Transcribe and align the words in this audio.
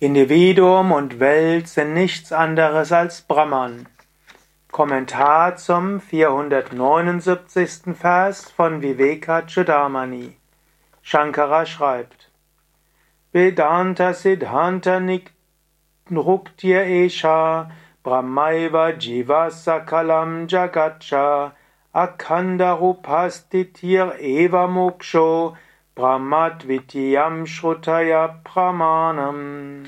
Individuum 0.00 0.90
und 0.90 1.20
Welt 1.20 1.68
sind 1.68 1.94
nichts 1.94 2.32
anderes 2.32 2.90
als 2.90 3.22
Brahman. 3.22 3.86
Kommentar 4.72 5.54
zum 5.54 6.00
479. 6.00 7.96
Vers 7.96 8.50
von 8.50 8.82
Viveka 8.82 9.42
Chudamani. 9.42 10.36
Shankara 11.00 11.64
schreibt: 11.64 12.28
Vedanta 13.30 14.14
Siddhanta 14.14 15.00
Nruktya 16.10 16.82
Esha 16.82 17.70
Brahmaiva 18.02 18.98
Jiva 18.98 19.48
Sakalam 19.52 20.48
Jagacha 20.48 21.52
Akhanda 21.94 22.72
Rupastitir 22.72 24.18
Eva 24.18 24.66
Moksho 24.66 25.56
Brahmadvityam 25.96 27.46
Shrutaya 27.46 28.40
Pramanam. 28.42 29.84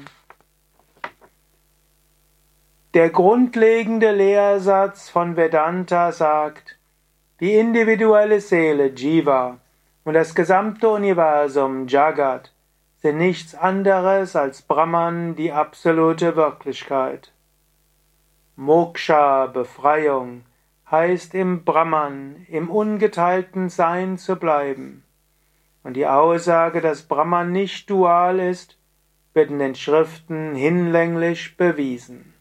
Der 2.95 3.11
grundlegende 3.11 4.13
Lehrsatz 4.13 5.09
von 5.11 5.35
Vedanta 5.35 6.13
sagt, 6.13 6.79
die 7.41 7.57
individuelle 7.57 8.41
Seele 8.41 8.87
Jiva 8.95 9.59
und 10.05 10.15
das 10.15 10.37
gesamte 10.37 10.91
Universum 10.91 11.89
Jagat 11.89 12.53
sind 12.99 13.19
nichts 13.19 13.57
anderes 13.57 14.37
als 14.37 14.63
Brahman, 14.63 15.35
die 15.35 15.51
absolute 15.51 16.37
Wirklichkeit. 16.37 17.33
Moksha, 18.55 19.47
Befreiung, 19.47 20.45
heißt 20.89 21.35
im 21.35 21.65
Brahman, 21.65 22.47
im 22.49 22.71
ungeteilten 22.71 23.71
Sein 23.71 24.19
zu 24.19 24.37
bleiben. 24.37 25.03
Und 25.87 25.95
die 25.95 26.09
Aussage, 26.09 26.81
dass 26.81 27.05
Brahman 27.05 27.53
nicht 27.53 27.89
dual 27.89 28.41
ist, 28.41 28.77
wird 29.35 29.53
in 29.53 29.61
den 29.61 29.77
Schriften 29.77 30.57
hinlänglich 30.57 31.57
bewiesen. 31.57 32.35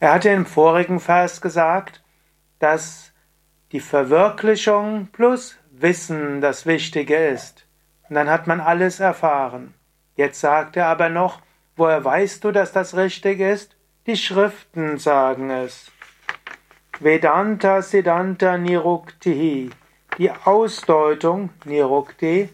Er 0.00 0.14
hatte 0.14 0.30
im 0.30 0.46
vorigen 0.46 1.00
Vers 1.00 1.42
gesagt, 1.42 2.02
dass 2.60 3.12
die 3.72 3.80
Verwirklichung 3.80 5.08
plus 5.12 5.58
Wissen 5.70 6.40
das 6.40 6.64
Wichtige 6.64 7.14
ist. 7.14 7.66
Und 8.08 8.14
dann 8.14 8.30
hat 8.30 8.46
man 8.46 8.60
alles 8.60 8.98
erfahren. 8.98 9.74
Jetzt 10.14 10.40
sagt 10.40 10.78
er 10.78 10.86
aber 10.86 11.10
noch, 11.10 11.42
woher 11.76 12.02
weißt 12.02 12.42
du, 12.42 12.52
dass 12.52 12.72
das 12.72 12.96
richtig 12.96 13.40
ist? 13.40 13.76
Die 14.06 14.16
Schriften 14.16 14.96
sagen 14.96 15.50
es. 15.50 15.92
Vedanta 17.00 17.82
Siddhanta 17.82 18.56
Niruktihi 18.56 19.72
die 20.18 20.30
Ausdeutung 20.30 21.50
Nirukti 21.64 22.48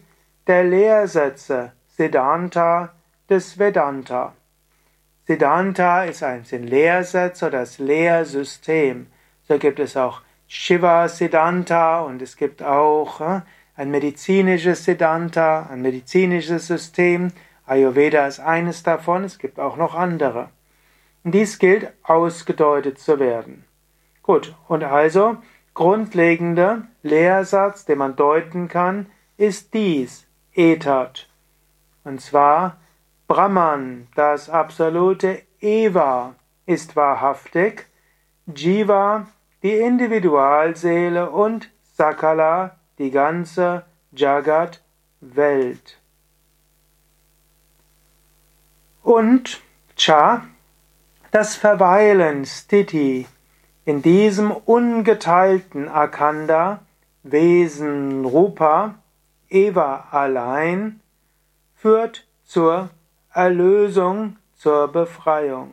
der 0.47 0.63
Lehrsätze 0.65 1.71
Siddhanta 1.87 2.93
des 3.29 3.57
Vedanta. 3.57 4.33
Siddhanta 5.25 6.03
ist 6.03 6.23
ein 6.23 6.43
sind 6.43 6.67
Lehrsätze 6.67 7.47
oder 7.47 7.59
das 7.59 7.79
Lehrsystem. 7.79 9.07
So 9.47 9.57
gibt 9.57 9.79
es 9.79 9.95
auch 9.95 10.21
Shiva 10.47 11.07
Siddhanta 11.07 12.01
und 12.01 12.21
es 12.21 12.35
gibt 12.35 12.61
auch 12.61 13.21
äh, 13.21 13.41
ein 13.75 13.89
medizinisches 13.89 14.83
Siddhanta, 14.83 15.69
ein 15.71 15.81
medizinisches 15.81 16.67
System. 16.67 17.31
Ayurveda 17.65 18.27
ist 18.27 18.41
eines 18.41 18.83
davon, 18.83 19.23
es 19.23 19.39
gibt 19.39 19.59
auch 19.59 19.77
noch 19.77 19.95
andere. 19.95 20.49
Und 21.23 21.31
dies 21.33 21.57
gilt 21.59 21.93
ausgedeutet 22.03 22.99
zu 22.99 23.19
werden. 23.19 23.63
Gut, 24.21 24.53
und 24.67 24.83
also 24.83 25.37
grundlegender 25.73 26.83
Lehrsatz, 27.01 27.85
den 27.85 27.97
man 27.97 28.15
deuten 28.15 28.67
kann, 28.67 29.07
ist 29.37 29.73
dies, 29.73 30.27
Etat. 30.53 31.27
Und 32.03 32.21
zwar 32.21 32.77
Brahman, 33.27 34.07
das 34.15 34.49
absolute 34.49 35.41
Eva, 35.59 36.35
ist 36.65 36.95
wahrhaftig, 36.95 37.87
Jiva, 38.45 39.27
die 39.63 39.73
Individualseele 39.73 41.29
und 41.29 41.71
Sakala, 41.95 42.77
die 42.97 43.11
ganze 43.11 43.85
Jagat, 44.11 44.81
Welt. 45.21 45.99
Und 49.01 49.61
Cha, 49.95 50.45
das 51.31 51.55
Verweilen, 51.55 52.45
Stiti, 52.45 53.27
in 53.85 54.01
diesem 54.01 54.51
ungeteilten 54.51 55.89
Akanda, 55.89 56.79
Wesen 57.23 58.25
Rupa, 58.25 58.95
Eva 59.49 60.07
allein, 60.11 60.99
führt 61.75 62.25
zur 62.43 62.89
Erlösung, 63.33 64.37
zur 64.55 64.89
Befreiung. 64.89 65.71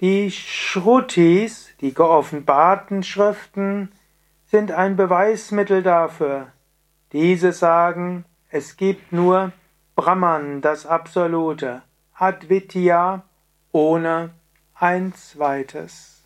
Die 0.00 0.30
Shrutis, 0.30 1.70
die 1.80 1.94
geoffenbarten 1.94 3.02
Schriften, 3.02 3.92
sind 4.46 4.72
ein 4.72 4.96
Beweismittel 4.96 5.82
dafür. 5.82 6.48
Diese 7.12 7.52
sagen, 7.52 8.24
es 8.50 8.76
gibt 8.76 9.12
nur 9.12 9.52
Brahman, 9.96 10.60
das 10.60 10.86
Absolute, 10.86 11.82
Advitya, 12.14 13.22
ohne 13.72 14.30
ein 14.74 15.14
zweites. 15.14 16.23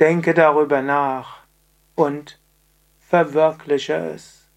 Denke 0.00 0.34
darüber 0.34 0.82
nach 0.82 1.38
und 1.94 2.38
verwirkliche 3.00 3.94
es. 4.14 4.48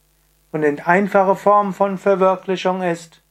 Und 0.52 0.64
eine 0.66 0.86
einfache 0.86 1.36
Form 1.36 1.74
von 1.74 1.98
Verwirklichung 1.98 2.84
ist 2.84 3.22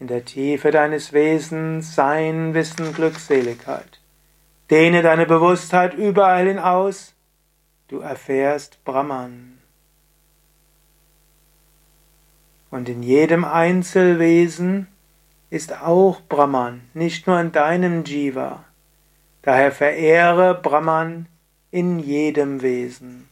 in 0.00 0.06
der 0.06 0.24
Tiefe 0.24 0.70
deines 0.70 1.12
Wesens 1.12 1.94
Sein, 1.94 2.54
Wissen, 2.54 2.94
Glückseligkeit. 2.94 4.00
Dehne 4.70 5.02
deine 5.02 5.26
Bewusstheit 5.26 5.94
überall 5.94 6.46
hin 6.46 6.58
aus, 6.58 7.14
du 7.88 8.00
erfährst 8.00 8.84
Brahman. 8.84 9.58
Und 12.70 12.88
in 12.88 13.02
jedem 13.02 13.44
Einzelwesen 13.44 14.88
ist 15.50 15.80
auch 15.80 16.20
Brahman, 16.28 16.82
nicht 16.92 17.26
nur 17.26 17.40
in 17.40 17.50
deinem 17.50 18.04
Jiva. 18.04 18.64
Daher 19.48 19.72
verehre 19.72 20.60
Brahman 20.60 21.26
in 21.70 22.00
jedem 22.00 22.60
Wesen. 22.60 23.30